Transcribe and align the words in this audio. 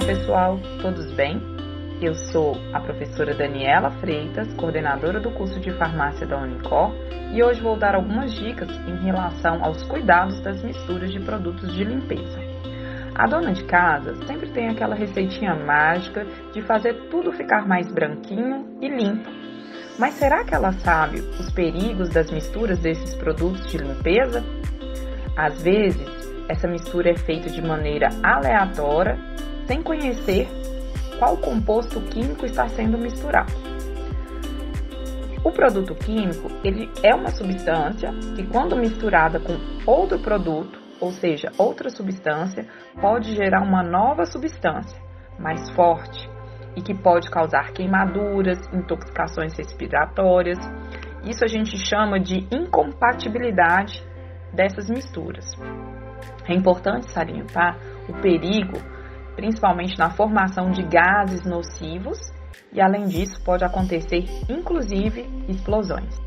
pessoal, 0.00 0.60
todos 0.80 1.10
bem? 1.12 1.40
Eu 2.00 2.14
sou 2.14 2.56
a 2.72 2.80
professora 2.80 3.34
Daniela 3.34 3.90
Freitas, 4.00 4.52
coordenadora 4.54 5.18
do 5.18 5.30
curso 5.32 5.58
de 5.58 5.72
farmácia 5.72 6.26
da 6.26 6.38
Unicor, 6.38 6.92
e 7.32 7.42
hoje 7.42 7.60
vou 7.60 7.76
dar 7.76 7.96
algumas 7.96 8.32
dicas 8.32 8.68
em 8.86 8.96
relação 9.04 9.62
aos 9.64 9.82
cuidados 9.84 10.40
das 10.40 10.62
misturas 10.62 11.10
de 11.10 11.18
produtos 11.20 11.74
de 11.74 11.82
limpeza. 11.82 12.38
A 13.14 13.26
dona 13.26 13.52
de 13.52 13.64
casa 13.64 14.14
sempre 14.26 14.48
tem 14.50 14.68
aquela 14.68 14.94
receitinha 14.94 15.56
mágica 15.56 16.24
de 16.52 16.62
fazer 16.62 16.94
tudo 17.10 17.32
ficar 17.32 17.66
mais 17.66 17.90
branquinho 17.92 18.78
e 18.80 18.88
limpo. 18.88 19.28
Mas 19.98 20.14
será 20.14 20.44
que 20.44 20.54
ela 20.54 20.70
sabe 20.72 21.18
os 21.18 21.50
perigos 21.50 22.08
das 22.10 22.30
misturas 22.30 22.78
desses 22.78 23.14
produtos 23.16 23.68
de 23.68 23.78
limpeza? 23.78 24.44
Às 25.36 25.60
vezes, 25.60 26.06
essa 26.48 26.68
mistura 26.68 27.10
é 27.10 27.16
feita 27.16 27.50
de 27.50 27.60
maneira 27.60 28.08
aleatória, 28.22 29.18
sem 29.68 29.82
conhecer 29.82 30.48
qual 31.18 31.36
composto 31.36 32.00
químico 32.00 32.46
está 32.46 32.66
sendo 32.68 32.96
misturado. 32.96 33.52
O 35.44 35.52
produto 35.52 35.94
químico, 35.94 36.48
ele 36.64 36.90
é 37.02 37.14
uma 37.14 37.30
substância 37.30 38.10
que 38.34 38.46
quando 38.46 38.76
misturada 38.76 39.38
com 39.38 39.56
outro 39.86 40.18
produto, 40.18 40.80
ou 41.00 41.12
seja, 41.12 41.52
outra 41.58 41.90
substância, 41.90 42.66
pode 43.00 43.36
gerar 43.36 43.62
uma 43.62 43.82
nova 43.82 44.24
substância, 44.24 45.00
mais 45.38 45.70
forte, 45.70 46.28
e 46.74 46.82
que 46.82 46.94
pode 46.94 47.30
causar 47.30 47.72
queimaduras, 47.72 48.58
intoxicações 48.72 49.56
respiratórias. 49.56 50.58
Isso 51.24 51.44
a 51.44 51.48
gente 51.48 51.76
chama 51.76 52.18
de 52.18 52.46
incompatibilidade 52.50 54.04
dessas 54.52 54.88
misturas. 54.88 55.46
É 56.48 56.54
importante 56.54 57.12
salientar 57.12 57.78
o 58.08 58.14
perigo, 58.20 58.78
principalmente 59.38 59.96
na 59.96 60.10
formação 60.10 60.72
de 60.72 60.82
gases 60.82 61.44
nocivos, 61.44 62.18
e 62.72 62.80
além 62.80 63.06
disso, 63.06 63.40
pode 63.44 63.64
acontecer 63.64 64.24
inclusive 64.48 65.24
explosões. 65.48 66.20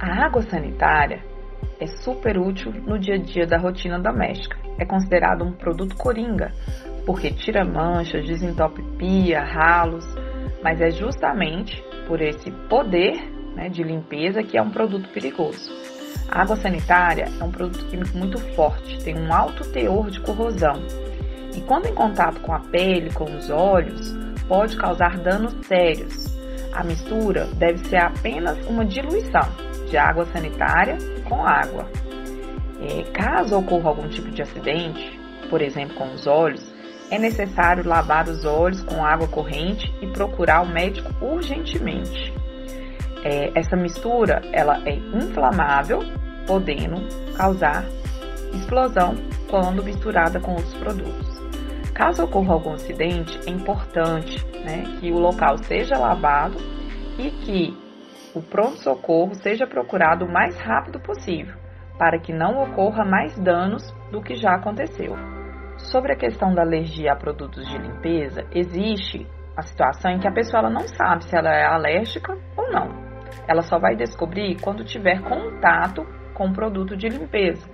A 0.00 0.24
água 0.24 0.40
sanitária 0.40 1.22
é 1.78 1.86
super 1.86 2.38
útil 2.38 2.72
no 2.72 2.98
dia 2.98 3.16
a 3.16 3.18
dia 3.18 3.46
da 3.46 3.58
rotina 3.58 3.98
doméstica. 3.98 4.56
É 4.78 4.86
considerado 4.86 5.44
um 5.44 5.52
produto 5.52 5.94
coringa, 5.94 6.52
porque 7.04 7.30
tira 7.30 7.66
manchas, 7.66 8.24
desentope 8.24 8.82
pia, 8.96 9.44
ralos, 9.44 10.06
mas 10.64 10.80
é 10.80 10.90
justamente 10.90 11.84
por 12.08 12.22
esse 12.22 12.50
poder 12.66 13.12
né, 13.54 13.68
de 13.68 13.82
limpeza 13.82 14.42
que 14.42 14.56
é 14.56 14.62
um 14.62 14.70
produto 14.70 15.06
perigoso. 15.10 15.70
A 16.30 16.40
água 16.40 16.56
sanitária 16.56 17.26
é 17.38 17.44
um 17.44 17.50
produto 17.50 17.84
químico 17.90 18.16
muito 18.16 18.38
forte, 18.54 19.04
tem 19.04 19.14
um 19.18 19.34
alto 19.34 19.70
teor 19.70 20.10
de 20.10 20.18
corrosão 20.22 20.80
e, 21.56 21.60
quando 21.62 21.86
em 21.86 21.94
contato 21.94 22.40
com 22.40 22.52
a 22.52 22.60
pele, 22.60 23.12
com 23.12 23.24
os 23.24 23.50
olhos, 23.50 24.14
pode 24.46 24.76
causar 24.76 25.18
danos 25.18 25.54
sérios. 25.66 26.26
A 26.72 26.84
mistura 26.84 27.46
deve 27.54 27.78
ser 27.88 27.96
apenas 27.96 28.58
uma 28.66 28.84
diluição 28.84 29.48
de 29.88 29.96
água 29.96 30.26
sanitária 30.26 30.98
com 31.28 31.44
água. 31.44 31.88
Caso 33.16 33.58
ocorra 33.58 33.88
algum 33.88 34.08
tipo 34.08 34.30
de 34.30 34.42
acidente, 34.42 35.18
por 35.48 35.62
exemplo 35.62 35.96
com 35.96 36.12
os 36.12 36.26
olhos, 36.26 36.62
é 37.10 37.18
necessário 37.18 37.86
lavar 37.86 38.28
os 38.28 38.44
olhos 38.44 38.82
com 38.82 39.04
água 39.04 39.26
corrente 39.26 39.92
e 40.02 40.06
procurar 40.08 40.62
o 40.62 40.68
médico 40.68 41.10
urgentemente. 41.24 42.32
É, 43.24 43.50
essa 43.58 43.74
mistura 43.76 44.42
ela 44.52 44.82
é 44.86 44.94
inflamável, 44.94 46.00
podendo 46.46 46.96
causar 47.36 47.84
explosão 48.56 49.14
quando 49.48 49.82
misturada 49.82 50.40
com 50.40 50.52
outros 50.52 50.74
produtos. 50.74 51.36
Caso 51.94 52.24
ocorra 52.24 52.52
algum 52.52 52.74
acidente, 52.74 53.38
é 53.46 53.50
importante 53.50 54.44
né, 54.64 54.84
que 55.00 55.10
o 55.10 55.18
local 55.18 55.56
seja 55.58 55.96
lavado 55.96 56.56
e 57.18 57.30
que 57.30 57.86
o 58.34 58.42
pronto-socorro 58.42 59.34
seja 59.34 59.66
procurado 59.66 60.26
o 60.26 60.30
mais 60.30 60.58
rápido 60.60 61.00
possível, 61.00 61.56
para 61.98 62.18
que 62.18 62.34
não 62.34 62.62
ocorra 62.62 63.02
mais 63.02 63.34
danos 63.38 63.82
do 64.10 64.20
que 64.20 64.36
já 64.36 64.54
aconteceu. 64.54 65.16
Sobre 65.78 66.12
a 66.12 66.16
questão 66.16 66.54
da 66.54 66.62
alergia 66.62 67.12
a 67.12 67.16
produtos 67.16 67.66
de 67.66 67.78
limpeza, 67.78 68.44
existe 68.52 69.26
a 69.56 69.62
situação 69.62 70.10
em 70.10 70.18
que 70.18 70.28
a 70.28 70.32
pessoa 70.32 70.68
não 70.68 70.86
sabe 70.86 71.24
se 71.24 71.34
ela 71.34 71.50
é 71.50 71.64
alérgica 71.64 72.36
ou 72.56 72.70
não. 72.70 72.90
Ela 73.48 73.62
só 73.62 73.78
vai 73.78 73.96
descobrir 73.96 74.60
quando 74.60 74.84
tiver 74.84 75.22
contato 75.22 76.04
com 76.34 76.48
o 76.48 76.52
produto 76.52 76.94
de 76.94 77.08
limpeza. 77.08 77.66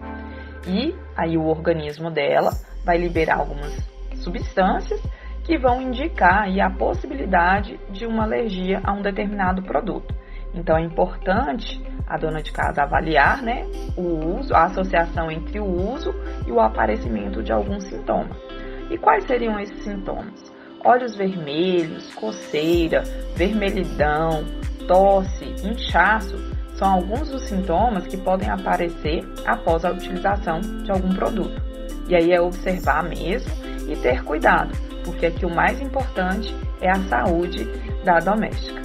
E 0.66 0.94
aí 1.16 1.36
o 1.36 1.46
organismo 1.46 2.10
dela 2.10 2.52
vai 2.84 2.98
liberar 2.98 3.38
algumas 3.38 3.72
substâncias 4.16 5.00
que 5.44 5.58
vão 5.58 5.82
indicar 5.82 6.44
aí 6.44 6.60
a 6.60 6.70
possibilidade 6.70 7.78
de 7.90 8.06
uma 8.06 8.22
alergia 8.22 8.80
a 8.84 8.92
um 8.92 9.02
determinado 9.02 9.62
produto. 9.62 10.14
Então 10.54 10.76
é 10.76 10.82
importante 10.82 11.82
a 12.06 12.16
dona 12.16 12.42
de 12.42 12.52
casa 12.52 12.82
avaliar 12.82 13.42
né, 13.42 13.66
o 13.96 14.36
uso, 14.38 14.54
a 14.54 14.64
associação 14.64 15.30
entre 15.30 15.58
o 15.58 15.64
uso 15.64 16.14
e 16.46 16.52
o 16.52 16.60
aparecimento 16.60 17.42
de 17.42 17.52
algum 17.52 17.80
sintoma. 17.80 18.36
E 18.90 18.98
quais 18.98 19.24
seriam 19.24 19.58
esses 19.58 19.82
sintomas? 19.82 20.52
Olhos 20.84 21.16
vermelhos, 21.16 22.12
coceira, 22.14 23.02
vermelhidão, 23.34 24.44
tosse, 24.86 25.44
inchaço 25.64 26.36
são 26.82 26.94
alguns 26.94 27.28
dos 27.28 27.42
sintomas 27.42 28.08
que 28.08 28.16
podem 28.16 28.50
aparecer 28.50 29.24
após 29.46 29.84
a 29.84 29.92
utilização 29.92 30.60
de 30.60 30.90
algum 30.90 31.14
produto. 31.14 31.62
E 32.08 32.16
aí 32.16 32.32
é 32.32 32.40
observar 32.40 33.04
mesmo 33.04 33.52
e 33.88 33.94
ter 33.94 34.24
cuidado, 34.24 34.76
porque 35.04 35.26
aqui 35.26 35.46
o 35.46 35.54
mais 35.54 35.80
importante 35.80 36.52
é 36.80 36.90
a 36.90 37.00
saúde 37.04 37.68
da 38.04 38.18
doméstica. 38.18 38.82